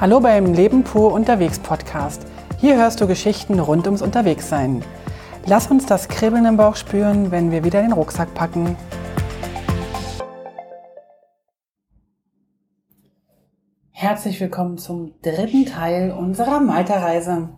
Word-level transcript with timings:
Hallo 0.00 0.18
beim 0.18 0.54
Leben 0.54 0.82
pur 0.82 1.12
unterwegs 1.12 1.58
Podcast. 1.58 2.26
Hier 2.58 2.76
hörst 2.78 3.02
du 3.02 3.06
Geschichten 3.06 3.60
rund 3.60 3.84
ums 3.84 4.00
Unterwegssein. 4.00 4.82
Lass 5.44 5.70
uns 5.70 5.84
das 5.84 6.08
Kribbeln 6.08 6.46
im 6.46 6.56
Bauch 6.56 6.76
spüren, 6.76 7.30
wenn 7.30 7.50
wir 7.50 7.64
wieder 7.64 7.82
den 7.82 7.92
Rucksack 7.92 8.32
packen. 8.32 8.78
Herzlich 13.90 14.40
willkommen 14.40 14.78
zum 14.78 15.20
dritten 15.20 15.66
Teil 15.66 16.12
unserer 16.12 16.60
Malta-Reise. 16.60 17.50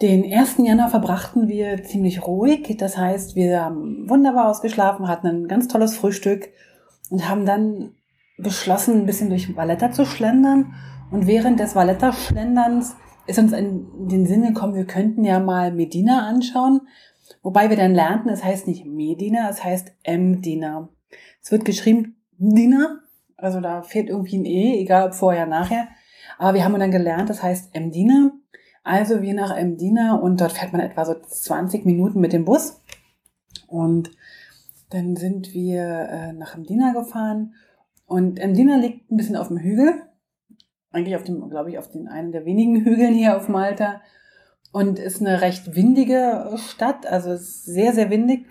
Den 0.00 0.32
1. 0.32 0.56
Januar 0.60 0.88
verbrachten 0.88 1.48
wir 1.48 1.84
ziemlich 1.84 2.26
ruhig. 2.26 2.74
Das 2.78 2.96
heißt, 2.96 3.36
wir 3.36 3.62
haben 3.62 4.08
wunderbar 4.08 4.48
ausgeschlafen, 4.48 5.08
hatten 5.08 5.26
ein 5.26 5.46
ganz 5.46 5.68
tolles 5.68 5.94
Frühstück 5.94 6.48
und 7.10 7.28
haben 7.28 7.44
dann 7.44 7.97
beschlossen, 8.38 9.00
ein 9.00 9.06
bisschen 9.06 9.28
durch 9.28 9.54
Valletta 9.56 9.92
zu 9.92 10.06
schlendern. 10.06 10.74
Und 11.10 11.26
während 11.26 11.60
des 11.60 11.74
Valletta-Schlenderns 11.74 12.96
ist 13.26 13.38
uns 13.38 13.52
in 13.52 14.08
den 14.08 14.26
Sinn 14.26 14.42
gekommen, 14.42 14.74
wir 14.74 14.86
könnten 14.86 15.24
ja 15.24 15.38
mal 15.40 15.72
Medina 15.72 16.26
anschauen. 16.26 16.82
Wobei 17.42 17.68
wir 17.68 17.76
dann 17.76 17.94
lernten, 17.94 18.30
es 18.30 18.42
heißt 18.42 18.66
nicht 18.66 18.86
Medina, 18.86 19.48
es 19.50 19.62
heißt 19.62 19.92
Mdina. 20.06 20.88
Es 21.42 21.50
wird 21.50 21.64
geschrieben 21.64 22.16
Dina, 22.38 23.00
also 23.36 23.60
da 23.60 23.82
fehlt 23.82 24.08
irgendwie 24.08 24.38
ein 24.38 24.44
E, 24.44 24.80
egal 24.80 25.08
ob 25.08 25.14
vorher, 25.14 25.46
nachher. 25.46 25.88
Aber 26.38 26.54
wir 26.54 26.64
haben 26.64 26.78
dann 26.78 26.90
gelernt, 26.90 27.28
das 27.28 27.42
heißt 27.42 27.74
Mdina. 27.74 28.32
Also 28.84 29.20
wir 29.22 29.34
nach 29.34 29.54
Mdina 29.60 30.14
und 30.14 30.40
dort 30.40 30.52
fährt 30.52 30.72
man 30.72 30.80
etwa 30.80 31.04
so 31.04 31.14
20 31.14 31.84
Minuten 31.84 32.20
mit 32.20 32.32
dem 32.32 32.44
Bus. 32.44 32.80
Und 33.66 34.10
dann 34.90 35.16
sind 35.16 35.52
wir 35.52 36.08
äh, 36.10 36.32
nach 36.32 36.56
Mdina 36.56 36.92
gefahren 36.92 37.54
und 38.08 38.42
Mdina 38.42 38.76
liegt 38.76 39.10
ein 39.10 39.18
bisschen 39.18 39.36
auf 39.36 39.48
dem 39.48 39.58
Hügel. 39.58 40.02
Eigentlich 40.90 41.14
auf 41.14 41.24
dem, 41.24 41.48
glaube 41.50 41.70
ich, 41.70 41.78
auf 41.78 41.90
den 41.90 42.08
einen 42.08 42.32
der 42.32 42.46
wenigen 42.46 42.82
Hügeln 42.82 43.12
hier 43.12 43.36
auf 43.36 43.48
Malta. 43.48 44.00
Und 44.72 44.98
ist 44.98 45.20
eine 45.20 45.42
recht 45.42 45.76
windige 45.76 46.50
Stadt, 46.56 47.06
also 47.06 47.36
sehr, 47.36 47.92
sehr 47.92 48.08
windig. 48.08 48.46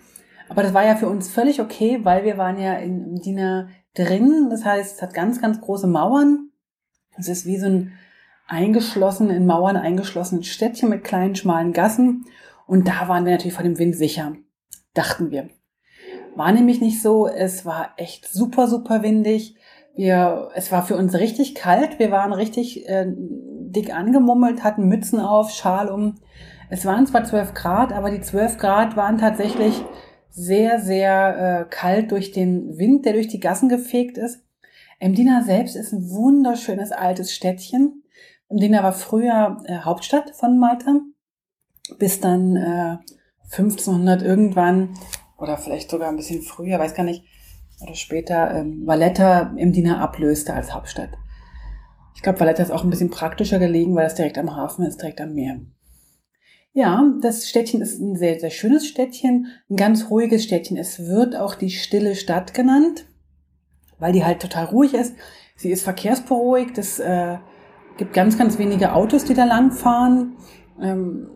Aber 0.48 0.62
das 0.62 0.76
war 0.76 0.86
ja 0.86 0.96
für 0.96 1.10
uns 1.10 1.28
völlig 1.30 1.60
okay, 1.60 2.00
weil 2.04 2.24
wir 2.24 2.38
waren 2.38 2.60
ja 2.60 2.76
in 2.76 3.14
Mdina 3.14 3.70
drin. 3.96 4.50
Das 4.52 4.64
heißt, 4.64 4.98
es 4.98 5.02
hat 5.02 5.16
ganz, 5.16 5.42
ganz 5.42 5.60
große 5.60 5.88
Mauern. 5.88 6.52
Es 7.18 7.28
ist 7.28 7.48
wie 7.48 7.58
so 7.58 7.66
ein 7.66 7.94
eingeschlossen, 8.48 9.32
in 9.32 9.48
Mauern 9.48 9.76
eingeschlossenes 9.76 10.46
Städtchen 10.46 10.90
mit 10.90 11.04
kleinen, 11.04 11.36
schmalen 11.36 11.74
Gassen. 11.74 12.26
Und 12.68 12.88
da 12.88 13.08
waren 13.08 13.26
wir 13.26 13.32
natürlich 13.32 13.56
vor 13.56 13.64
dem 13.64 13.80
Wind 13.80 13.96
sicher, 13.96 14.36
dachten 14.94 15.32
wir. 15.32 15.50
War 16.38 16.52
nämlich 16.52 16.82
nicht 16.82 17.02
so. 17.02 17.28
Es 17.28 17.66
war 17.66 17.94
echt 17.98 18.28
super, 18.32 18.68
super 18.68 19.02
windig. 19.02 19.56
Wir, 19.96 20.50
es 20.54 20.72
war 20.72 20.86
für 20.86 20.96
uns 20.96 21.16
richtig 21.16 21.56
kalt. 21.56 21.98
Wir 21.98 22.12
waren 22.12 22.32
richtig 22.32 22.88
äh, 22.88 23.08
dick 23.08 23.92
angemummelt, 23.92 24.64
hatten 24.64 24.88
Mützen 24.88 25.20
auf, 25.20 25.50
Schal 25.50 25.90
um. 25.90 26.20
Es 26.70 26.86
waren 26.86 27.08
zwar 27.08 27.24
12 27.24 27.56
Grad, 27.56 27.92
aber 27.92 28.12
die 28.12 28.22
12 28.22 28.60
Grad 28.60 28.96
waren 28.96 29.18
tatsächlich 29.18 29.84
sehr, 30.30 30.80
sehr 30.80 31.66
äh, 31.66 31.70
kalt 31.72 32.12
durch 32.12 32.34
den 32.34 32.78
Wind, 32.78 33.08
der 33.08 33.14
durch 33.14 33.28
die 33.28 33.40
Gassen 33.40 33.68
gefegt 33.68 34.20
ist. 34.20 34.46
Emdina 35.00 35.42
selbst 35.42 35.76
ist 35.76 35.92
ein 35.92 36.08
wunderschönes 36.12 36.92
altes 36.92 37.34
Städtchen. 37.34 38.04
Emdina 38.48 38.84
war 38.84 38.94
früher 38.94 39.64
äh, 39.66 39.80
Hauptstadt 39.80 40.36
von 40.36 40.60
Malta, 40.60 41.00
bis 41.98 42.20
dann 42.20 42.56
äh, 42.56 42.98
1500 43.46 44.22
irgendwann 44.22 44.90
oder 45.38 45.58
vielleicht 45.58 45.90
sogar 45.90 46.10
ein 46.10 46.16
bisschen 46.18 46.42
früher, 46.42 46.80
weiß 46.80 46.96
gar 46.96 47.04
nicht, 47.04 47.24
oder 47.82 47.96
später 47.96 48.56
ähm, 48.56 48.86
Valletta 48.86 49.54
im 49.58 49.72
Diener 49.72 50.02
ablöste 50.02 50.54
als 50.54 50.74
Hauptstadt. 50.74 51.12
Ich 52.16 52.24
glaube, 52.24 52.40
Valletta 52.40 52.64
ist 52.64 52.72
auch 52.72 52.84
ein 52.84 52.90
bisschen 52.90 53.12
praktischer 53.12 53.60
gelegen, 53.60 53.96
weil 53.96 54.08
es 54.08 54.16
direkt 54.16 54.40
am 54.40 54.56
Hafen 54.56 54.86
ist, 54.86 55.02
direkt 55.02 55.22
am 55.22 55.34
Meer. 55.34 55.60
Ja, 56.74 57.04
das 57.22 57.48
Städtchen 57.48 57.82
ist 57.82 58.00
ein 58.00 58.16
sehr, 58.16 58.40
sehr 58.40 58.50
schönes 58.50 58.88
Städtchen, 58.88 59.48
ein 59.70 59.76
ganz 59.76 60.10
ruhiges 60.10 60.44
Städtchen. 60.44 60.78
Es 60.78 61.08
wird 61.08 61.36
auch 61.36 61.56
die 61.56 61.70
stille 61.70 62.16
Stadt 62.16 62.54
genannt, 62.54 63.06
weil 64.00 64.14
die 64.14 64.26
halt 64.26 64.42
total 64.42 64.66
ruhig 64.66 64.94
ist. 64.94 65.16
Sie 65.56 65.72
ist 65.72 65.84
verkehrsberuhigt, 65.84 66.78
es 66.78 67.00
äh, 67.00 67.38
gibt 67.98 68.14
ganz, 68.14 68.38
ganz 68.38 68.60
wenige 68.60 68.94
Autos, 68.94 69.24
die 69.24 69.34
da 69.34 69.46
langfahren. 69.46 70.38
Ähm, 70.82 71.30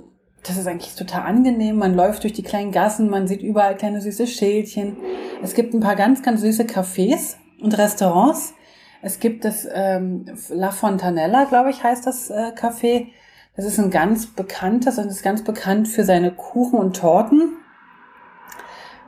das 0.44 0.58
ist 0.58 0.68
eigentlich 0.68 0.96
total 0.96 1.24
angenehm. 1.24 1.78
Man 1.78 1.96
läuft 1.96 2.24
durch 2.24 2.34
die 2.34 2.44
kleinen 2.44 2.72
Gassen, 2.72 3.10
man 3.10 3.28
sieht 3.28 3.42
überall 3.42 3.76
kleine 3.76 4.02
süße 4.02 4.28
Schälchen. 4.28 4.98
Es 5.44 5.54
gibt 5.54 5.74
ein 5.74 5.80
paar 5.80 5.96
ganz, 5.96 6.24
ganz 6.24 6.42
süße 6.42 6.64
Cafés 6.64 7.36
und 7.62 7.78
Restaurants. 7.78 8.54
Es 9.02 9.20
gibt 9.20 9.46
das 9.46 9.68
ähm, 9.72 10.26
La 10.50 10.72
Fontanella, 10.72 11.46
glaube 11.46 11.70
ich, 11.70 11.84
heißt 11.84 12.06
das 12.06 12.30
äh, 12.30 12.52
Café. 12.56 13.08
Das 13.56 13.66
ist 13.66 13.80
ein 13.80 13.92
ganz 13.92 14.28
bekanntes 14.28 14.98
und 14.98 15.08
ist 15.08 15.24
ganz 15.24 15.44
bekannt 15.44 15.88
für 15.88 16.04
seine 16.04 16.32
Kuchen 16.32 16.80
und 16.80 16.96
Torten. 16.98 17.58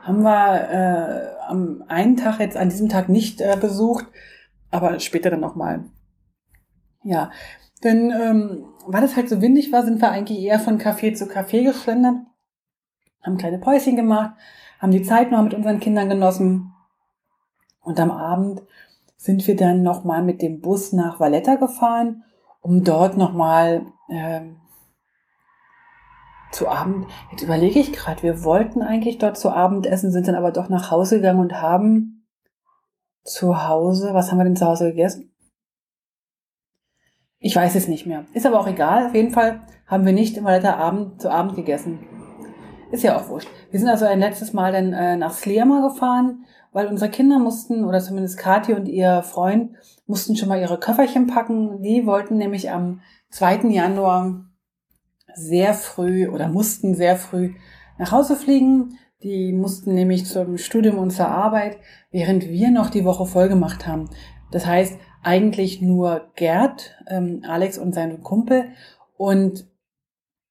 Haben 0.02 0.22
wir 0.22 0.70
äh, 0.70 1.50
am 1.50 1.84
einen 1.88 2.16
Tag 2.16 2.40
jetzt 2.40 2.56
an 2.56 2.68
diesem 2.68 2.88
Tag 2.88 3.08
nicht 3.08 3.40
äh, 3.40 3.56
besucht, 3.58 4.06
aber 4.70 5.00
später 5.00 5.30
dann 5.30 5.40
nochmal. 5.40 5.84
Ja, 7.02 7.30
denn 7.82 8.10
ähm, 8.10 8.66
weil 8.86 9.04
es 9.04 9.16
halt 9.16 9.28
so 9.28 9.40
windig 9.40 9.72
war, 9.72 9.84
sind 9.84 10.00
wir 10.00 10.10
eigentlich 10.10 10.40
eher 10.40 10.60
von 10.60 10.78
Café 10.78 11.14
zu 11.14 11.24
Café 11.24 11.64
geschlendert, 11.64 12.16
haben 13.22 13.38
kleine 13.38 13.58
Päuschen 13.58 13.96
gemacht, 13.96 14.34
haben 14.78 14.92
die 14.92 15.02
Zeit 15.02 15.30
noch 15.30 15.42
mit 15.42 15.54
unseren 15.54 15.80
Kindern 15.80 16.08
genossen. 16.08 16.72
Und 17.80 18.00
am 18.00 18.10
Abend 18.10 18.62
sind 19.16 19.46
wir 19.46 19.56
dann 19.56 19.82
nochmal 19.82 20.22
mit 20.22 20.42
dem 20.42 20.60
Bus 20.60 20.92
nach 20.92 21.20
Valletta 21.20 21.56
gefahren, 21.56 22.24
um 22.60 22.84
dort 22.84 23.16
nochmal 23.16 23.86
ähm, 24.10 24.56
zu 26.50 26.68
Abend. 26.68 27.06
Jetzt 27.30 27.42
überlege 27.42 27.78
ich 27.78 27.92
gerade, 27.92 28.22
wir 28.22 28.44
wollten 28.44 28.82
eigentlich 28.82 29.18
dort 29.18 29.36
zu 29.36 29.50
Abend 29.50 29.86
essen, 29.86 30.12
sind 30.12 30.28
dann 30.28 30.34
aber 30.34 30.52
doch 30.52 30.68
nach 30.68 30.90
Hause 30.90 31.16
gegangen 31.16 31.40
und 31.40 31.60
haben 31.60 32.26
zu 33.24 33.66
Hause, 33.66 34.14
was 34.14 34.30
haben 34.30 34.38
wir 34.38 34.44
denn 34.44 34.56
zu 34.56 34.66
Hause 34.66 34.90
gegessen? 34.90 35.33
Ich 37.46 37.54
weiß 37.54 37.74
es 37.74 37.88
nicht 37.88 38.06
mehr. 38.06 38.24
Ist 38.32 38.46
aber 38.46 38.58
auch 38.58 38.66
egal. 38.66 39.08
Auf 39.08 39.14
jeden 39.14 39.30
Fall 39.30 39.60
haben 39.86 40.06
wir 40.06 40.14
nicht 40.14 40.38
immer 40.38 40.48
weiter 40.48 40.78
Abend 40.78 41.20
zu 41.20 41.30
Abend 41.30 41.56
gegessen. 41.56 41.98
Ist 42.90 43.02
ja 43.02 43.18
auch 43.18 43.28
wurscht. 43.28 43.50
Wir 43.70 43.78
sind 43.78 43.90
also 43.90 44.06
ein 44.06 44.18
letztes 44.18 44.54
Mal 44.54 44.72
dann 44.72 44.94
äh, 44.94 45.14
nach 45.18 45.34
Slema 45.34 45.86
gefahren, 45.86 46.46
weil 46.72 46.86
unsere 46.86 47.10
Kinder 47.10 47.38
mussten, 47.38 47.84
oder 47.84 48.00
zumindest 48.00 48.38
Kathi 48.38 48.72
und 48.72 48.86
ihr 48.86 49.22
Freund, 49.22 49.72
mussten 50.06 50.36
schon 50.36 50.48
mal 50.48 50.58
ihre 50.58 50.80
Köfferchen 50.80 51.26
packen. 51.26 51.82
Die 51.82 52.06
wollten 52.06 52.38
nämlich 52.38 52.70
am 52.70 53.02
2. 53.28 53.68
Januar 53.68 54.46
sehr 55.34 55.74
früh 55.74 56.26
oder 56.28 56.48
mussten 56.48 56.94
sehr 56.94 57.16
früh 57.16 57.52
nach 57.98 58.10
Hause 58.10 58.36
fliegen. 58.36 58.96
Die 59.22 59.52
mussten 59.52 59.92
nämlich 59.92 60.24
zum 60.24 60.56
Studium 60.56 60.96
und 60.96 61.10
zur 61.10 61.28
Arbeit, 61.28 61.76
während 62.10 62.48
wir 62.48 62.70
noch 62.70 62.88
die 62.88 63.04
Woche 63.04 63.26
voll 63.26 63.50
gemacht 63.50 63.86
haben. 63.86 64.08
Das 64.50 64.64
heißt, 64.64 64.96
eigentlich 65.24 65.80
nur 65.80 66.30
Gerd, 66.36 66.96
ähm, 67.08 67.42
Alex 67.46 67.78
und 67.78 67.94
seine 67.94 68.18
Kumpel. 68.18 68.66
Und 69.16 69.66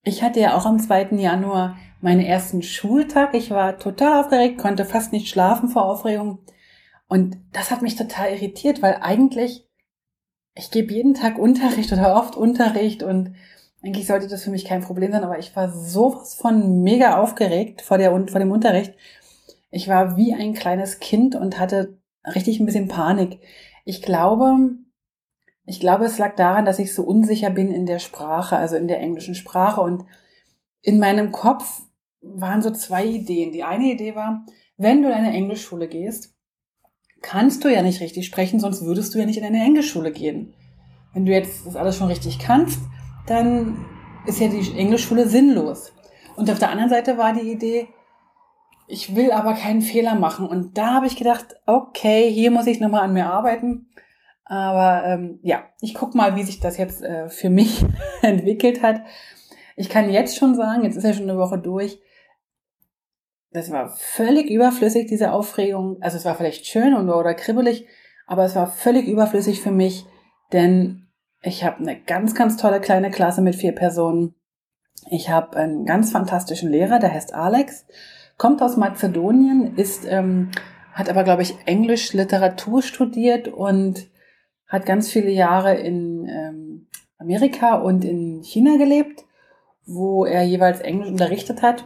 ich 0.03 0.23
hatte 0.23 0.39
ja 0.39 0.57
auch 0.57 0.65
am 0.65 0.79
2. 0.79 1.15
Januar 1.17 1.77
meinen 2.01 2.21
ersten 2.21 2.61
Schultag. 2.61 3.33
Ich 3.33 3.51
war 3.51 3.77
total 3.77 4.21
aufgeregt, 4.21 4.57
konnte 4.57 4.83
fast 4.83 5.13
nicht 5.13 5.29
schlafen 5.29 5.69
vor 5.69 5.85
Aufregung. 5.85 6.39
Und 7.07 7.37
das 7.51 7.71
hat 7.71 7.81
mich 7.81 7.95
total 7.95 8.31
irritiert, 8.31 8.81
weil 8.81 8.97
eigentlich, 9.01 9.69
ich 10.55 10.71
gebe 10.71 10.93
jeden 10.93 11.13
Tag 11.13 11.37
Unterricht 11.37 11.91
oder 11.93 12.15
oft 12.15 12.35
Unterricht 12.35 13.03
und 13.03 13.35
eigentlich 13.83 14.07
sollte 14.07 14.27
das 14.27 14.43
für 14.43 14.49
mich 14.49 14.65
kein 14.65 14.81
Problem 14.81 15.11
sein, 15.11 15.23
aber 15.23 15.39
ich 15.39 15.55
war 15.55 15.69
sowas 15.69 16.35
von 16.35 16.83
mega 16.83 17.21
aufgeregt 17.21 17.81
vor, 17.81 17.97
der, 17.97 18.11
vor 18.11 18.39
dem 18.39 18.51
Unterricht. 18.51 18.93
Ich 19.71 19.87
war 19.89 20.15
wie 20.15 20.33
ein 20.33 20.53
kleines 20.53 20.99
Kind 20.99 21.35
und 21.35 21.59
hatte 21.59 21.97
richtig 22.25 22.59
ein 22.59 22.65
bisschen 22.65 22.87
Panik. 22.87 23.39
Ich 23.85 24.01
glaube, 24.01 24.77
ich 25.65 25.79
glaube, 25.79 26.05
es 26.05 26.17
lag 26.17 26.35
daran, 26.35 26.65
dass 26.65 26.79
ich 26.79 26.93
so 26.93 27.03
unsicher 27.03 27.49
bin 27.49 27.71
in 27.71 27.85
der 27.85 27.99
Sprache, 27.99 28.57
also 28.57 28.75
in 28.75 28.87
der 28.87 28.99
englischen 28.99 29.35
Sprache. 29.35 29.81
Und 29.81 30.05
in 30.81 30.99
meinem 30.99 31.31
Kopf 31.31 31.83
waren 32.21 32.61
so 32.61 32.71
zwei 32.71 33.05
Ideen. 33.05 33.51
Die 33.51 33.63
eine 33.63 33.91
Idee 33.91 34.15
war, 34.15 34.45
wenn 34.77 35.01
du 35.01 35.09
in 35.09 35.15
eine 35.15 35.33
Englischschule 35.33 35.87
gehst, 35.87 36.35
kannst 37.21 37.63
du 37.63 37.69
ja 37.73 37.81
nicht 37.81 38.01
richtig 38.01 38.25
sprechen, 38.25 38.59
sonst 38.59 38.83
würdest 38.83 39.13
du 39.13 39.19
ja 39.19 39.25
nicht 39.25 39.37
in 39.37 39.45
eine 39.45 39.63
Englischschule 39.63 40.11
gehen. 40.11 40.53
Wenn 41.13 41.25
du 41.25 41.31
jetzt 41.31 41.65
das 41.65 41.75
alles 41.75 41.97
schon 41.97 42.07
richtig 42.07 42.39
kannst, 42.39 42.79
dann 43.27 43.85
ist 44.25 44.39
ja 44.39 44.47
die 44.47 44.77
Englischschule 44.77 45.27
sinnlos. 45.27 45.93
Und 46.35 46.49
auf 46.49 46.59
der 46.59 46.71
anderen 46.71 46.89
Seite 46.89 47.17
war 47.17 47.33
die 47.33 47.51
Idee, 47.51 47.87
ich 48.87 49.15
will 49.15 49.31
aber 49.31 49.53
keinen 49.53 49.81
Fehler 49.81 50.15
machen. 50.15 50.47
Und 50.47 50.77
da 50.77 50.93
habe 50.95 51.07
ich 51.07 51.15
gedacht, 51.15 51.55
okay, 51.65 52.31
hier 52.31 52.51
muss 52.51 52.67
ich 52.67 52.79
nochmal 52.79 53.03
an 53.03 53.13
mir 53.13 53.27
arbeiten. 53.27 53.87
Aber 54.45 55.05
ähm, 55.05 55.39
ja, 55.41 55.63
ich 55.81 55.93
guck 55.93 56.15
mal, 56.15 56.35
wie 56.35 56.43
sich 56.43 56.59
das 56.59 56.77
jetzt 56.77 57.01
äh, 57.01 57.29
für 57.29 57.49
mich 57.49 57.85
entwickelt 58.21 58.81
hat. 58.81 59.01
Ich 59.75 59.89
kann 59.89 60.09
jetzt 60.09 60.37
schon 60.37 60.55
sagen, 60.55 60.83
jetzt 60.83 60.97
ist 60.97 61.03
ja 61.03 61.13
schon 61.13 61.29
eine 61.29 61.39
Woche 61.39 61.57
durch, 61.57 61.99
das 63.53 63.71
war 63.71 63.89
völlig 63.89 64.49
überflüssig, 64.49 65.07
diese 65.07 65.31
Aufregung. 65.31 65.97
Also 66.01 66.17
es 66.17 66.25
war 66.25 66.35
vielleicht 66.35 66.65
schön 66.65 66.95
und 66.95 67.09
oder 67.09 67.35
kribbelig, 67.35 67.87
aber 68.25 68.43
es 68.45 68.55
war 68.55 68.67
völlig 68.67 69.07
überflüssig 69.07 69.61
für 69.61 69.71
mich, 69.71 70.05
denn 70.51 71.07
ich 71.41 71.63
habe 71.63 71.77
eine 71.77 71.99
ganz, 72.01 72.33
ganz 72.35 72.57
tolle 72.57 72.81
kleine 72.81 73.11
Klasse 73.11 73.41
mit 73.41 73.55
vier 73.55 73.73
Personen. 73.73 74.33
Ich 75.09 75.29
habe 75.29 75.57
einen 75.57 75.85
ganz 75.85 76.11
fantastischen 76.11 76.71
Lehrer, 76.71 76.99
der 76.99 77.13
heißt 77.13 77.33
Alex, 77.33 77.85
kommt 78.37 78.61
aus 78.61 78.77
Mazedonien, 78.77 79.75
ist, 79.75 80.05
ähm, 80.05 80.49
hat 80.93 81.09
aber, 81.09 81.23
glaube 81.23 81.41
ich, 81.41 81.55
Englisch 81.65 82.13
Literatur 82.13 82.81
studiert 82.81 83.47
und 83.47 84.07
hat 84.67 84.85
ganz 84.85 85.11
viele 85.11 85.29
Jahre 85.29 85.75
in 85.75 86.27
ähm, 86.27 86.87
Amerika 87.17 87.75
und 87.75 88.03
in 88.03 88.41
China 88.43 88.77
gelebt, 88.77 89.23
wo 89.85 90.25
er 90.25 90.43
jeweils 90.43 90.81
Englisch 90.81 91.09
unterrichtet 91.09 91.61
hat. 91.61 91.85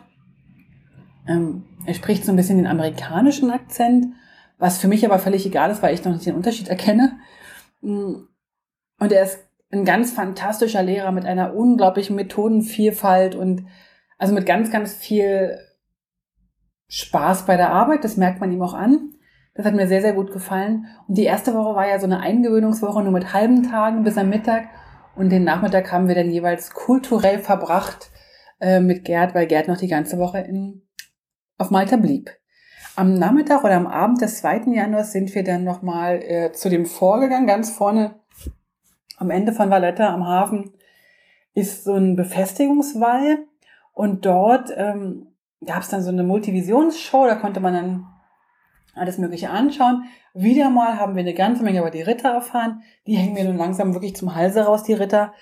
Ähm, 1.27 1.63
er 1.85 1.93
spricht 1.93 2.25
so 2.25 2.31
ein 2.31 2.35
bisschen 2.35 2.57
den 2.57 2.67
amerikanischen 2.67 3.51
Akzent, 3.51 4.07
was 4.57 4.77
für 4.77 4.87
mich 4.87 5.05
aber 5.05 5.19
völlig 5.19 5.45
egal 5.45 5.69
ist, 5.69 5.81
weil 5.81 5.93
ich 5.93 6.03
noch 6.03 6.13
nicht 6.13 6.25
den 6.25 6.35
Unterschied 6.35 6.67
erkenne. 6.67 7.19
Mm. 7.81 8.15
Und 8.99 9.11
er 9.11 9.23
ist 9.23 9.39
ein 9.71 9.85
ganz 9.85 10.11
fantastischer 10.11 10.81
Lehrer 10.81 11.11
mit 11.11 11.25
einer 11.25 11.53
unglaublichen 11.53 12.15
Methodenvielfalt 12.15 13.35
und 13.35 13.65
also 14.17 14.33
mit 14.33 14.45
ganz, 14.45 14.71
ganz 14.71 14.93
viel 14.93 15.59
Spaß 16.89 17.45
bei 17.45 17.57
der 17.57 17.71
Arbeit. 17.71 18.03
Das 18.03 18.17
merkt 18.17 18.39
man 18.39 18.51
ihm 18.51 18.61
auch 18.61 18.73
an. 18.73 19.13
Das 19.57 19.65
hat 19.65 19.73
mir 19.73 19.87
sehr, 19.87 20.01
sehr 20.01 20.13
gut 20.13 20.31
gefallen. 20.31 20.85
Und 21.07 21.17
die 21.17 21.23
erste 21.23 21.53
Woche 21.53 21.75
war 21.75 21.87
ja 21.87 21.99
so 21.99 22.05
eine 22.05 22.19
Eingewöhnungswoche 22.19 23.01
nur 23.01 23.11
mit 23.11 23.33
halben 23.33 23.69
Tagen 23.69 24.03
bis 24.03 24.17
am 24.17 24.29
Mittag. 24.29 24.69
Und 25.15 25.29
den 25.29 25.43
Nachmittag 25.43 25.91
haben 25.91 26.07
wir 26.07 26.15
dann 26.15 26.29
jeweils 26.29 26.71
kulturell 26.71 27.39
verbracht 27.39 28.11
äh, 28.61 28.79
mit 28.79 29.03
Gerd, 29.03 29.33
weil 29.33 29.47
Gerd 29.47 29.67
noch 29.67 29.77
die 29.77 29.87
ganze 29.87 30.19
Woche 30.19 30.39
in, 30.39 30.83
auf 31.57 31.71
Malta 31.71 31.97
blieb. 31.97 32.29
Am 32.95 33.17
Nachmittag 33.17 33.63
oder 33.63 33.75
am 33.75 33.87
Abend 33.87 34.21
des 34.21 34.39
2. 34.39 34.73
Januars 34.73 35.11
sind 35.11 35.33
wir 35.33 35.43
dann 35.43 35.63
nochmal 35.63 36.21
äh, 36.21 36.51
zu 36.51 36.69
dem 36.69 36.85
vorgegangen. 36.85 37.47
Ganz 37.47 37.71
vorne 37.71 38.19
am 39.17 39.31
Ende 39.31 39.53
von 39.53 39.71
Valletta 39.71 40.13
am 40.13 40.25
Hafen 40.27 40.73
ist 41.55 41.83
so 41.83 41.95
ein 41.95 42.15
Befestigungswall. 42.15 43.39
Und 43.93 44.27
dort 44.27 44.71
ähm, 44.75 45.36
gab 45.65 45.81
es 45.81 45.89
dann 45.89 46.03
so 46.03 46.09
eine 46.09 46.23
Multivisionsshow, 46.23 47.25
da 47.25 47.35
konnte 47.35 47.59
man 47.59 47.73
dann 47.73 48.05
alles 48.93 49.17
Mögliche 49.17 49.49
anschauen. 49.49 50.05
Wieder 50.33 50.69
mal 50.69 50.99
haben 50.99 51.15
wir 51.15 51.21
eine 51.21 51.33
ganze 51.33 51.63
Menge 51.63 51.79
über 51.79 51.91
die 51.91 52.01
Ritter 52.01 52.29
erfahren. 52.29 52.81
Die 53.05 53.15
hängen 53.15 53.33
mir 53.33 53.45
nun 53.45 53.57
langsam 53.57 53.93
wirklich 53.93 54.15
zum 54.15 54.35
Halse 54.35 54.61
raus, 54.61 54.83
die 54.83 54.93
Ritter. 54.93 55.33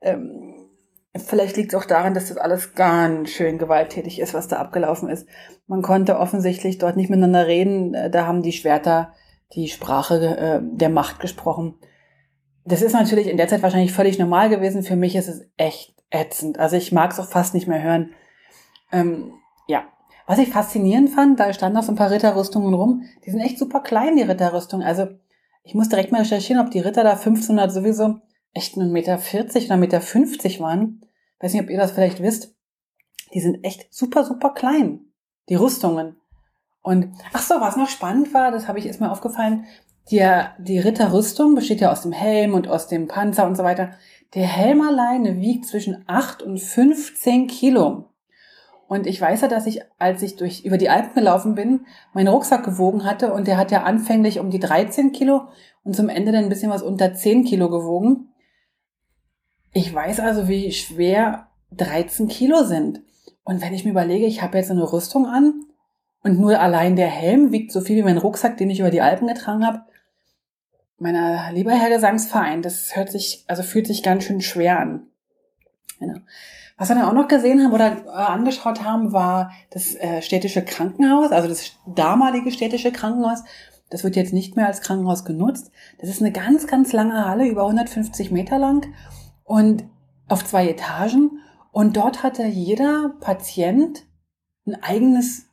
Ähm, 0.00 0.68
vielleicht 1.16 1.56
liegt 1.56 1.72
es 1.72 1.80
auch 1.80 1.84
daran, 1.84 2.14
dass 2.14 2.28
das 2.28 2.36
alles 2.36 2.74
ganz 2.74 3.30
schön 3.30 3.58
gewalttätig 3.58 4.18
ist, 4.18 4.34
was 4.34 4.48
da 4.48 4.56
abgelaufen 4.56 5.08
ist. 5.08 5.26
Man 5.66 5.82
konnte 5.82 6.18
offensichtlich 6.18 6.78
dort 6.78 6.96
nicht 6.96 7.10
miteinander 7.10 7.46
reden. 7.46 7.94
Äh, 7.94 8.10
da 8.10 8.26
haben 8.26 8.42
die 8.42 8.52
Schwerter 8.52 9.12
die 9.54 9.68
Sprache 9.68 10.36
äh, 10.36 10.60
der 10.62 10.88
Macht 10.88 11.20
gesprochen. 11.20 11.78
Das 12.64 12.82
ist 12.82 12.92
natürlich 12.92 13.26
in 13.26 13.36
der 13.36 13.48
Zeit 13.48 13.62
wahrscheinlich 13.62 13.92
völlig 13.92 14.18
normal 14.18 14.48
gewesen. 14.48 14.82
Für 14.82 14.96
mich 14.96 15.16
ist 15.16 15.28
es 15.28 15.46
echt 15.56 15.94
ätzend. 16.10 16.58
Also 16.58 16.76
ich 16.76 16.92
mag 16.92 17.10
es 17.10 17.20
auch 17.20 17.28
fast 17.28 17.54
nicht 17.54 17.66
mehr 17.66 17.82
hören. 17.82 18.10
Ähm, 18.92 19.34
ja, 19.66 19.84
was 20.26 20.38
ich 20.38 20.50
faszinierend 20.50 21.10
fand, 21.10 21.40
da 21.40 21.52
standen 21.52 21.78
auch 21.78 21.82
so 21.82 21.92
ein 21.92 21.96
paar 21.96 22.10
Ritterrüstungen 22.10 22.74
rum. 22.74 23.04
Die 23.24 23.30
sind 23.30 23.40
echt 23.40 23.58
super 23.58 23.80
klein, 23.80 24.16
die 24.16 24.22
Ritterrüstungen. 24.22 24.86
Also 24.86 25.08
ich 25.64 25.74
muss 25.74 25.88
direkt 25.88 26.12
mal 26.12 26.22
recherchieren, 26.22 26.64
ob 26.64 26.70
die 26.70 26.80
Ritter 26.80 27.04
da 27.04 27.12
1500 27.12 27.72
sowieso 27.72 28.20
echt 28.52 28.76
nur 28.76 28.86
1,40 28.86 28.92
Meter 28.92 29.14
oder 29.14 29.22
1,50 29.22 29.76
Meter 29.76 30.60
waren. 30.60 31.04
Weiß 31.40 31.52
nicht, 31.52 31.62
ob 31.62 31.70
ihr 31.70 31.78
das 31.78 31.92
vielleicht 31.92 32.22
wisst. 32.22 32.54
Die 33.34 33.40
sind 33.40 33.64
echt 33.64 33.92
super, 33.92 34.24
super 34.24 34.50
klein. 34.50 35.12
Die 35.48 35.54
Rüstungen. 35.54 36.16
Und 36.82 37.08
ach 37.32 37.42
so, 37.42 37.60
was 37.60 37.76
noch 37.76 37.88
spannend 37.88 38.34
war, 38.34 38.50
das 38.50 38.68
habe 38.68 38.78
ich 38.78 38.86
erstmal 38.86 39.10
aufgefallen. 39.10 39.66
Die, 40.10 40.24
die 40.58 40.78
Ritterrüstung 40.78 41.54
besteht 41.54 41.80
ja 41.80 41.92
aus 41.92 42.02
dem 42.02 42.12
Helm 42.12 42.54
und 42.54 42.68
aus 42.68 42.88
dem 42.88 43.06
Panzer 43.06 43.46
und 43.46 43.56
so 43.56 43.62
weiter. 43.62 43.92
Der 44.34 44.46
Helm 44.46 44.80
alleine 44.80 45.40
wiegt 45.40 45.66
zwischen 45.66 46.04
8 46.06 46.42
und 46.42 46.58
15 46.58 47.46
Kilo. 47.46 48.11
Und 48.88 49.06
ich 49.06 49.20
weiß 49.20 49.40
ja, 49.40 49.48
dass 49.48 49.66
ich, 49.66 49.80
als 49.98 50.22
ich 50.22 50.36
durch, 50.36 50.64
über 50.64 50.76
die 50.76 50.90
Alpen 50.90 51.14
gelaufen 51.14 51.54
bin, 51.54 51.86
meinen 52.12 52.28
Rucksack 52.28 52.64
gewogen 52.64 53.04
hatte 53.04 53.32
und 53.32 53.46
der 53.46 53.56
hat 53.56 53.70
ja 53.70 53.84
anfänglich 53.84 54.38
um 54.38 54.50
die 54.50 54.60
13 54.60 55.12
Kilo 55.12 55.48
und 55.82 55.96
zum 55.96 56.08
Ende 56.08 56.32
dann 56.32 56.44
ein 56.44 56.50
bisschen 56.50 56.70
was 56.70 56.82
unter 56.82 57.14
10 57.14 57.44
Kilo 57.44 57.70
gewogen. 57.70 58.28
Ich 59.72 59.92
weiß 59.92 60.20
also, 60.20 60.48
wie 60.48 60.72
schwer 60.72 61.48
13 61.72 62.28
Kilo 62.28 62.64
sind. 62.64 63.02
Und 63.44 63.62
wenn 63.62 63.72
ich 63.72 63.84
mir 63.84 63.90
überlege, 63.90 64.26
ich 64.26 64.42
habe 64.42 64.58
jetzt 64.58 64.70
eine 64.70 64.92
Rüstung 64.92 65.26
an 65.26 65.64
und 66.22 66.38
nur 66.38 66.60
allein 66.60 66.96
der 66.96 67.08
Helm 67.08 67.50
wiegt 67.50 67.72
so 67.72 67.80
viel 67.80 67.96
wie 67.96 68.02
mein 68.02 68.18
Rucksack, 68.18 68.56
den 68.56 68.70
ich 68.70 68.80
über 68.80 68.90
die 68.90 69.00
Alpen 69.00 69.26
getragen 69.26 69.66
habe. 69.66 69.82
Meiner 70.98 71.50
lieber 71.52 71.72
Herr 71.72 71.90
Gesangsverein, 71.90 72.62
das 72.62 72.94
hört 72.94 73.10
sich, 73.10 73.44
also 73.48 73.62
fühlt 73.62 73.88
sich 73.88 74.02
ganz 74.02 74.24
schön 74.24 74.40
schwer 74.40 74.78
an. 74.78 75.08
Genau. 75.98 76.18
Was 76.82 76.88
wir 76.88 76.96
dann 76.96 77.04
auch 77.04 77.12
noch 77.12 77.28
gesehen 77.28 77.62
haben 77.62 77.72
oder 77.72 77.98
äh, 78.06 78.08
angeschaut 78.08 78.82
haben, 78.82 79.12
war 79.12 79.52
das 79.70 79.94
äh, 79.94 80.20
städtische 80.20 80.64
Krankenhaus, 80.64 81.30
also 81.30 81.46
das 81.46 81.76
damalige 81.86 82.50
städtische 82.50 82.90
Krankenhaus. 82.90 83.44
Das 83.88 84.02
wird 84.02 84.16
jetzt 84.16 84.32
nicht 84.32 84.56
mehr 84.56 84.66
als 84.66 84.80
Krankenhaus 84.80 85.24
genutzt. 85.24 85.70
Das 86.00 86.10
ist 86.10 86.20
eine 86.20 86.32
ganz, 86.32 86.66
ganz 86.66 86.92
lange 86.92 87.24
Halle, 87.24 87.46
über 87.46 87.62
150 87.66 88.32
Meter 88.32 88.58
lang 88.58 88.92
und 89.44 89.84
auf 90.26 90.44
zwei 90.44 90.68
Etagen. 90.68 91.38
Und 91.70 91.96
dort 91.96 92.24
hatte 92.24 92.46
jeder 92.46 93.14
Patient 93.20 94.02
ein 94.66 94.74
eigenes, 94.82 95.46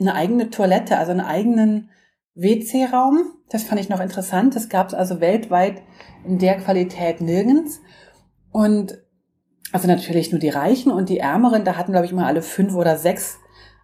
eine 0.00 0.16
eigene 0.16 0.50
Toilette, 0.50 0.98
also 0.98 1.12
einen 1.12 1.20
eigenen 1.20 1.90
WC-Raum. 2.34 3.30
Das 3.48 3.62
fand 3.62 3.80
ich 3.80 3.90
noch 3.90 4.00
interessant. 4.00 4.56
Das 4.56 4.68
gab 4.68 4.88
es 4.88 4.94
also 4.94 5.20
weltweit 5.20 5.82
in 6.24 6.38
der 6.40 6.56
Qualität 6.56 7.20
nirgends. 7.20 7.80
Und 8.50 8.98
also 9.72 9.86
natürlich 9.86 10.30
nur 10.30 10.40
die 10.40 10.48
Reichen 10.48 10.90
und 10.90 11.08
die 11.08 11.18
Ärmeren, 11.18 11.64
da 11.64 11.76
hatten, 11.76 11.92
glaube 11.92 12.06
ich, 12.06 12.12
mal 12.12 12.26
alle 12.26 12.42
fünf 12.42 12.74
oder 12.74 12.96
sechs 12.96 13.38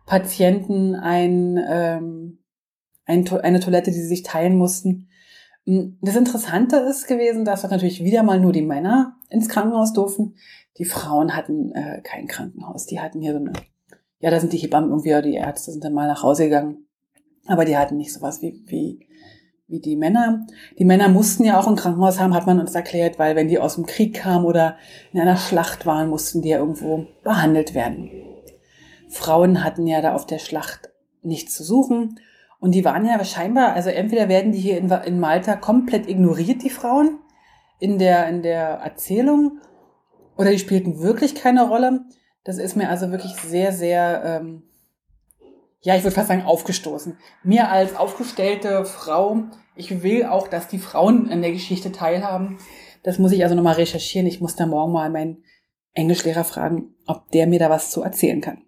Patienten 0.06 0.94
ein, 0.94 1.58
ähm, 1.68 2.38
ein, 3.04 3.28
eine 3.28 3.60
Toilette, 3.60 3.90
die 3.90 4.00
sie 4.00 4.08
sich 4.08 4.22
teilen 4.22 4.56
mussten. 4.56 5.08
Hm, 5.66 5.98
das 6.00 6.16
Interessante 6.16 6.76
ist 6.76 7.06
gewesen, 7.06 7.44
dass 7.44 7.62
natürlich 7.62 8.04
wieder 8.04 8.22
mal 8.22 8.40
nur 8.40 8.52
die 8.52 8.62
Männer 8.62 9.16
ins 9.28 9.48
Krankenhaus 9.48 9.92
durften. 9.92 10.34
Die 10.78 10.84
Frauen 10.84 11.36
hatten 11.36 11.72
äh, 11.72 12.00
kein 12.02 12.26
Krankenhaus. 12.26 12.86
Die 12.86 13.00
hatten 13.00 13.20
hier 13.20 13.32
so 13.32 13.38
eine, 13.38 13.52
ja, 14.20 14.30
da 14.30 14.40
sind 14.40 14.52
die 14.52 14.58
Hebammen 14.58 14.90
irgendwie 14.90 15.22
die 15.22 15.36
Ärzte 15.36 15.72
sind 15.72 15.84
dann 15.84 15.94
mal 15.94 16.08
nach 16.08 16.22
Hause 16.22 16.44
gegangen. 16.44 16.86
Aber 17.46 17.64
die 17.64 17.76
hatten 17.76 17.96
nicht 17.96 18.12
sowas 18.12 18.40
wie, 18.42 18.62
wie 18.66 19.06
wie 19.66 19.80
die 19.80 19.96
Männer. 19.96 20.46
Die 20.78 20.84
Männer 20.84 21.08
mussten 21.08 21.44
ja 21.44 21.58
auch 21.58 21.66
ein 21.66 21.76
Krankenhaus 21.76 22.20
haben, 22.20 22.34
hat 22.34 22.46
man 22.46 22.60
uns 22.60 22.74
erklärt, 22.74 23.18
weil 23.18 23.34
wenn 23.36 23.48
die 23.48 23.58
aus 23.58 23.76
dem 23.76 23.86
Krieg 23.86 24.14
kamen 24.14 24.44
oder 24.44 24.76
in 25.12 25.20
einer 25.20 25.36
Schlacht 25.36 25.86
waren, 25.86 26.10
mussten 26.10 26.42
die 26.42 26.50
ja 26.50 26.58
irgendwo 26.58 27.06
behandelt 27.22 27.74
werden. 27.74 28.10
Frauen 29.08 29.64
hatten 29.64 29.86
ja 29.86 30.00
da 30.00 30.14
auf 30.14 30.26
der 30.26 30.38
Schlacht 30.38 30.90
nichts 31.22 31.54
zu 31.54 31.64
suchen. 31.64 32.20
Und 32.60 32.74
die 32.74 32.84
waren 32.84 33.04
ja 33.04 33.22
scheinbar, 33.24 33.74
also 33.74 33.90
entweder 33.90 34.28
werden 34.28 34.52
die 34.52 34.58
hier 34.58 34.78
in, 34.78 34.90
in 34.90 35.20
Malta 35.20 35.56
komplett 35.56 36.08
ignoriert, 36.08 36.62
die 36.62 36.70
Frauen, 36.70 37.18
in 37.78 37.98
der, 37.98 38.28
in 38.28 38.42
der 38.42 38.78
Erzählung, 38.78 39.58
oder 40.36 40.50
die 40.50 40.58
spielten 40.58 41.00
wirklich 41.00 41.34
keine 41.34 41.68
Rolle. 41.68 42.04
Das 42.42 42.58
ist 42.58 42.76
mir 42.76 42.88
also 42.88 43.10
wirklich 43.10 43.34
sehr, 43.36 43.72
sehr 43.72 44.22
ähm, 44.24 44.62
ja, 45.84 45.94
ich 45.94 46.02
würde 46.02 46.14
fast 46.14 46.28
sagen, 46.28 46.42
aufgestoßen. 46.42 47.18
Mir 47.42 47.70
als 47.70 47.94
aufgestellte 47.94 48.86
Frau, 48.86 49.42
ich 49.76 50.02
will 50.02 50.24
auch, 50.24 50.48
dass 50.48 50.66
die 50.66 50.78
Frauen 50.78 51.30
an 51.30 51.42
der 51.42 51.52
Geschichte 51.52 51.92
teilhaben. 51.92 52.56
Das 53.02 53.18
muss 53.18 53.32
ich 53.32 53.44
also 53.44 53.54
nochmal 53.54 53.74
recherchieren. 53.74 54.26
Ich 54.26 54.40
muss 54.40 54.56
da 54.56 54.64
morgen 54.64 54.92
mal 54.92 55.10
meinen 55.10 55.44
Englischlehrer 55.92 56.44
fragen, 56.44 56.94
ob 57.06 57.30
der 57.32 57.46
mir 57.46 57.58
da 57.58 57.68
was 57.68 57.90
zu 57.90 58.02
erzählen 58.02 58.40
kann. 58.40 58.62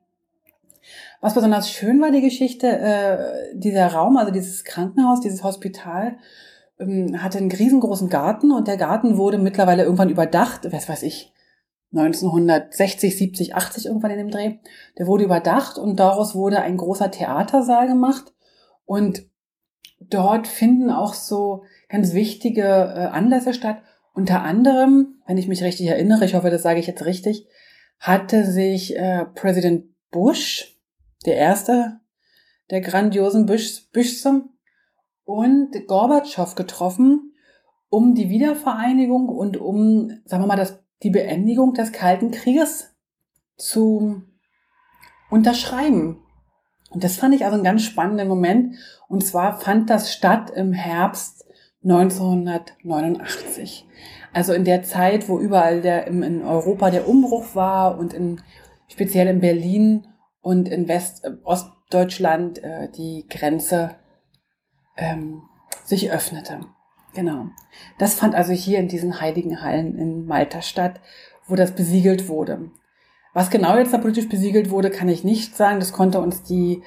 Was 1.22 1.32
besonders 1.32 1.70
schön 1.70 2.02
war, 2.02 2.10
die 2.10 2.20
Geschichte, 2.20 2.66
äh, 2.68 3.56
dieser 3.56 3.86
Raum, 3.86 4.18
also 4.18 4.30
dieses 4.30 4.62
Krankenhaus, 4.64 5.20
dieses 5.20 5.42
Hospital, 5.42 6.18
ähm, 6.78 7.22
hatte 7.22 7.38
einen 7.38 7.50
riesengroßen 7.50 8.10
Garten 8.10 8.52
und 8.52 8.68
der 8.68 8.76
Garten 8.76 9.16
wurde 9.16 9.38
mittlerweile 9.38 9.84
irgendwann 9.84 10.10
überdacht, 10.10 10.70
was 10.70 10.86
weiß 10.86 11.02
ich, 11.04 11.32
1960, 11.98 13.16
70, 13.16 13.54
80 13.54 13.86
irgendwann 13.86 14.10
in 14.10 14.18
dem 14.18 14.30
Dreh. 14.30 14.56
Der 14.98 15.06
wurde 15.06 15.24
überdacht 15.24 15.78
und 15.78 15.98
daraus 15.98 16.34
wurde 16.34 16.60
ein 16.60 16.76
großer 16.76 17.10
Theatersaal 17.10 17.86
gemacht. 17.86 18.32
Und 18.84 19.26
dort 20.00 20.46
finden 20.46 20.90
auch 20.90 21.14
so 21.14 21.64
ganz 21.88 22.12
wichtige 22.12 22.62
äh, 22.62 23.06
Anlässe 23.06 23.54
statt. 23.54 23.78
Unter 24.14 24.42
anderem, 24.42 25.20
wenn 25.26 25.38
ich 25.38 25.48
mich 25.48 25.62
richtig 25.62 25.86
erinnere, 25.88 26.24
ich 26.24 26.34
hoffe, 26.34 26.50
das 26.50 26.62
sage 26.62 26.80
ich 26.80 26.86
jetzt 26.86 27.04
richtig, 27.04 27.46
hatte 27.98 28.44
sich 28.44 28.96
äh, 28.96 29.24
Präsident 29.34 29.86
Bush, 30.10 30.78
der 31.24 31.36
erste 31.36 32.00
der 32.70 32.80
grandiosen 32.80 33.46
Bushse, 33.46 34.42
und 35.26 35.72
Gorbatschow 35.88 36.54
getroffen, 36.54 37.34
um 37.88 38.14
die 38.14 38.30
Wiedervereinigung 38.30 39.28
und 39.28 39.56
um, 39.56 40.20
sagen 40.24 40.42
wir 40.44 40.46
mal, 40.46 40.56
das 40.56 40.78
die 41.02 41.10
Beendigung 41.10 41.74
des 41.74 41.92
Kalten 41.92 42.30
Krieges 42.30 42.94
zu 43.56 44.22
unterschreiben. 45.30 46.22
Und 46.90 47.04
das 47.04 47.16
fand 47.16 47.34
ich 47.34 47.44
also 47.44 47.56
einen 47.56 47.64
ganz 47.64 47.82
spannenden 47.82 48.28
Moment. 48.28 48.76
Und 49.08 49.26
zwar 49.26 49.58
fand 49.58 49.90
das 49.90 50.12
statt 50.12 50.50
im 50.50 50.72
Herbst 50.72 51.44
1989. 51.84 53.86
Also 54.32 54.52
in 54.52 54.64
der 54.64 54.82
Zeit, 54.82 55.28
wo 55.28 55.38
überall 55.38 55.80
der, 55.80 56.06
in 56.06 56.42
Europa 56.42 56.90
der 56.90 57.08
Umbruch 57.08 57.54
war 57.54 57.98
und 57.98 58.12
in, 58.12 58.40
speziell 58.88 59.28
in 59.28 59.40
Berlin 59.40 60.06
und 60.40 60.68
in 60.68 60.88
West, 60.88 61.24
äh, 61.24 61.32
Ostdeutschland 61.42 62.62
äh, 62.62 62.90
die 62.90 63.26
Grenze 63.28 63.96
ähm, 64.96 65.42
sich 65.84 66.10
öffnete. 66.10 66.60
Genau. 67.16 67.46
Das 67.98 68.14
fand 68.14 68.34
also 68.34 68.52
hier 68.52 68.78
in 68.78 68.88
diesen 68.88 69.22
heiligen 69.22 69.62
Hallen 69.62 69.98
in 69.98 70.26
Malta 70.26 70.60
statt, 70.60 71.00
wo 71.46 71.54
das 71.54 71.74
besiegelt 71.74 72.28
wurde. 72.28 72.70
Was 73.32 73.48
genau 73.48 73.78
jetzt 73.78 73.94
da 73.94 73.98
politisch 73.98 74.28
besiegelt 74.28 74.68
wurde, 74.68 74.90
kann 74.90 75.08
ich 75.08 75.24
nicht 75.24 75.56
sagen. 75.56 75.80
Das 75.80 75.94
konnte 75.94 76.20
uns 76.20 76.42
die 76.42 76.82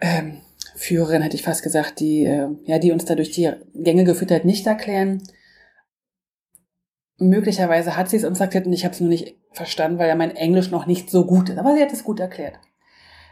ähm, 0.00 0.40
Führerin, 0.74 1.22
hätte 1.22 1.36
ich 1.36 1.44
fast 1.44 1.62
gesagt, 1.62 2.00
die, 2.00 2.24
äh, 2.24 2.48
ja, 2.64 2.80
die 2.80 2.90
uns 2.90 3.04
da 3.04 3.14
durch 3.14 3.30
die 3.30 3.52
Gänge 3.74 4.02
geführt 4.02 4.32
hat, 4.32 4.44
nicht 4.44 4.66
erklären. 4.66 5.22
Möglicherweise 7.18 7.96
hat 7.96 8.10
sie 8.10 8.16
es 8.16 8.24
uns 8.24 8.40
erklärt 8.40 8.66
und 8.66 8.72
ich 8.72 8.84
habe 8.84 8.94
es 8.94 9.00
nur 9.00 9.08
nicht 9.08 9.36
verstanden, 9.52 9.98
weil 9.98 10.08
ja 10.08 10.16
mein 10.16 10.34
Englisch 10.34 10.72
noch 10.72 10.86
nicht 10.86 11.08
so 11.08 11.24
gut 11.24 11.50
ist. 11.50 11.58
Aber 11.58 11.72
sie 11.76 11.82
hat 11.82 11.92
es 11.92 12.02
gut 12.02 12.18
erklärt. 12.18 12.58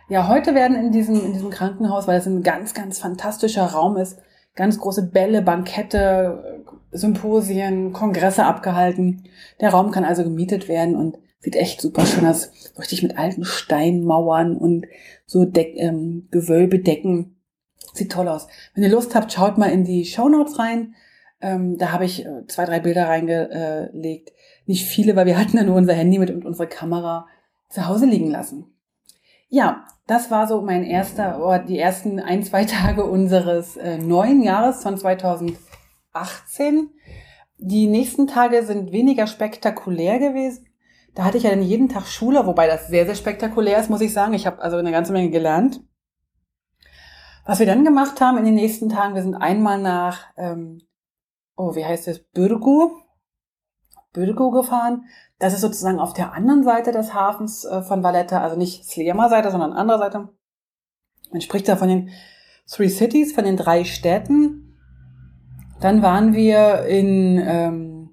Ja, 0.09 0.29
heute 0.29 0.55
werden 0.55 0.77
in 0.77 0.93
diesem, 0.93 1.17
in 1.17 1.33
diesem 1.33 1.51
Krankenhaus, 1.51 2.07
weil 2.07 2.21
es 2.21 2.27
ein 2.27 2.45
ganz, 2.45 2.73
ganz 2.73 3.01
fantastischer 3.01 3.67
Raum 3.67 3.97
ist, 3.97 4.21
ganz 4.55 4.79
große 4.79 5.11
Bälle, 5.11 5.43
Bankette, 5.43 6.63
Symposien, 6.93 7.93
Kongresse 7.93 8.45
abgehalten. 8.45 9.25
Der 9.61 9.71
Raum 9.71 9.91
kann 9.91 10.05
also 10.05 10.23
gemietet 10.23 10.69
werden 10.69 10.97
und 10.97 11.19
sieht 11.41 11.57
echt 11.57 11.81
super 11.81 12.07
schön 12.07 12.27
aus. 12.27 12.51
Richtig 12.79 13.03
mit 13.03 13.19
alten 13.19 13.45
Steinmauern 13.45 14.57
und 14.57 14.87
so 15.27 15.45
Deck, 15.45 15.75
ähm, 15.77 16.29
Gewölbedecken. 16.31 17.37
Sieht 17.93 18.13
toll 18.13 18.29
aus. 18.29 18.49
Wenn 18.75 18.85
ihr 18.85 18.91
Lust 18.91 19.15
habt, 19.15 19.33
schaut 19.33 19.59
mal 19.59 19.71
in 19.71 19.85
die 19.85 20.05
Show 20.05 20.29
Notes 20.29 20.59
rein. 20.59 20.95
Ähm, 21.41 21.77
da 21.77 21.93
habe 21.93 22.05
ich 22.05 22.25
äh, 22.25 22.47
zwei, 22.47 22.65
drei 22.65 22.81
Bilder 22.81 23.09
reingelegt. 23.09 24.33
Nicht 24.67 24.87
viele, 24.87 25.17
weil 25.17 25.27
wir 25.27 25.39
hatten 25.39 25.57
ja 25.57 25.65
nur 25.65 25.77
unser 25.77 25.95
Handy 25.95 26.19
mit 26.19 26.31
und 26.31 26.45
unsere 26.45 26.69
Kamera 26.69 27.27
zu 27.69 27.87
Hause 27.87 28.07
liegen 28.07 28.31
lassen. 28.31 28.74
Ja, 29.55 29.85
das 30.09 30.33
war 30.33 30.49
so 30.49 30.63
mein 30.63 30.83
erster, 30.83 31.39
oder 31.39 31.61
die 31.61 31.79
ersten 31.79 32.19
ein, 32.19 32.43
zwei 32.43 32.65
Tage 32.65 33.05
unseres 33.05 33.77
äh, 33.77 33.99
neuen 33.99 34.43
Jahres 34.43 34.83
von 34.83 34.99
2018. 34.99 36.91
Die 37.59 37.87
nächsten 37.87 38.27
Tage 38.27 38.65
sind 38.65 38.91
weniger 38.91 39.29
spektakulär 39.29 40.19
gewesen. 40.19 40.67
Da 41.15 41.25
hatte 41.25 41.37
ich 41.37 41.45
ja 41.45 41.51
dann 41.51 41.63
jeden 41.63 41.89
Tag 41.89 42.09
Schule, 42.09 42.45
wobei 42.47 42.67
das 42.67 42.89
sehr, 42.89 43.07
sehr 43.07 43.15
spektakulär 43.15 43.79
ist, 43.79 43.91
muss 43.91 44.01
ich 44.01 44.13
sagen. 44.13 44.35
Ich 44.35 44.45
habe 44.45 44.61
also 44.61 44.77
eine 44.77 44.91
ganze 44.91 45.13
Menge 45.13 45.31
gelernt. 45.31 45.85
Was 47.47 47.61
wir 47.61 47.67
dann 47.67 47.85
gemacht 47.85 48.21
haben 48.21 48.39
in 48.39 48.45
den 48.45 48.57
nächsten 48.57 48.89
Tagen, 48.89 49.15
wir 49.15 49.23
sind 49.23 49.37
einmal 49.37 49.81
nach, 49.81 50.33
ähm, 50.37 50.81
oh, 51.55 51.77
wie 51.77 51.85
heißt 51.85 52.09
es, 52.09 52.19
Bürgu, 52.19 52.91
Bürgu 54.15 54.51
gefahren. 54.51 55.05
Das 55.39 55.53
ist 55.53 55.61
sozusagen 55.61 55.99
auf 55.99 56.15
der 56.15 56.33
anderen 56.33 56.65
Seite 56.65 56.93
des 56.93 57.13
Hafens 57.13 57.67
äh, 57.67 57.83
von 57.83 58.03
Valletta, 58.03 58.41
also 58.41 58.57
nicht 58.57 58.87
Sliema 58.87 59.29
Seite, 59.29 59.51
sondern 59.51 59.75
andere 59.75 59.99
Seite. 59.99 60.29
Man 61.31 61.43
spricht 61.43 61.69
da 61.69 61.77
von 61.77 61.89
den 61.89 62.11
Three 62.67 62.89
Cities, 62.89 63.35
von 63.35 63.45
den 63.45 63.59
drei 63.59 63.85
Städten. 63.85 64.79
Dann 65.81 66.01
waren 66.01 66.33
wir 66.33 66.87
in, 66.87 67.43
ähm, 67.45 68.11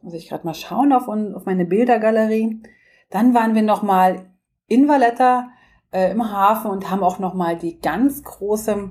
muss 0.00 0.14
ich 0.14 0.28
gerade 0.28 0.46
mal 0.46 0.54
schauen 0.54 0.92
auf, 0.92 1.08
auf 1.08 1.44
meine 1.46 1.64
Bildergalerie. 1.64 2.62
Dann 3.10 3.34
waren 3.34 3.54
wir 3.54 3.62
nochmal 3.62 4.30
in 4.66 4.86
Valletta 4.86 5.48
äh, 5.90 6.10
im 6.10 6.30
Hafen 6.30 6.70
und 6.70 6.90
haben 6.90 7.02
auch 7.02 7.18
nochmal 7.18 7.56
die 7.56 7.80
ganz 7.80 8.22
große 8.22 8.90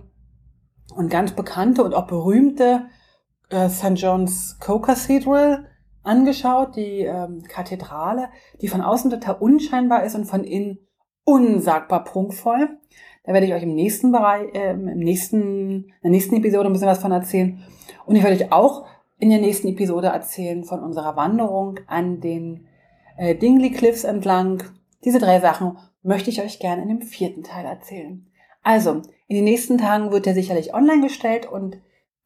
und 0.95 1.09
ganz 1.09 1.31
bekannte 1.31 1.83
und 1.83 1.93
auch 1.93 2.07
berühmte 2.07 2.87
äh, 3.53 3.69
St. 3.69 3.93
John's 3.95 4.57
Co-Cathedral 4.59 5.67
angeschaut, 6.03 6.75
die 6.75 7.01
ähm, 7.01 7.43
Kathedrale, 7.47 8.29
die 8.61 8.67
von 8.67 8.81
außen 8.81 9.09
total 9.09 9.35
unscheinbar 9.39 10.03
ist 10.03 10.15
und 10.15 10.25
von 10.25 10.43
innen 10.43 10.79
unsagbar 11.23 12.03
prunkvoll. 12.03 12.77
Da 13.23 13.31
werde 13.31 13.45
ich 13.45 13.53
euch 13.53 13.63
im 13.63 13.73
nächsten 13.73 14.11
Bereich, 14.11 14.53
äh, 14.53 14.71
im 14.71 14.99
nächsten, 14.99 15.85
in 15.85 15.93
der 16.03 16.11
nächsten 16.11 16.35
Episode 16.35 16.67
ein 16.67 16.73
bisschen 16.73 16.89
was 16.89 16.99
von 16.99 17.11
erzählen. 17.11 17.63
Und 18.05 18.15
ich 18.15 18.23
werde 18.23 18.35
euch 18.35 18.51
auch 18.51 18.85
in 19.17 19.29
der 19.29 19.39
nächsten 19.39 19.69
Episode 19.69 20.07
erzählen 20.07 20.65
von 20.65 20.81
unserer 20.81 21.15
Wanderung 21.15 21.79
an 21.87 22.19
den 22.19 22.67
äh, 23.17 23.35
Dingley 23.35 23.71
Cliffs 23.71 24.03
entlang. 24.03 24.63
Diese 25.05 25.19
drei 25.19 25.39
Sachen 25.39 25.77
möchte 26.01 26.29
ich 26.29 26.41
euch 26.41 26.59
gerne 26.59 26.81
in 26.81 26.89
dem 26.89 27.01
vierten 27.01 27.43
Teil 27.43 27.65
erzählen. 27.65 28.27
Also, 28.61 29.01
in 29.27 29.35
den 29.35 29.45
nächsten 29.45 29.77
Tagen 29.77 30.11
wird 30.11 30.27
er 30.27 30.33
sicherlich 30.33 30.73
online 30.73 31.01
gestellt 31.01 31.45
und 31.49 31.77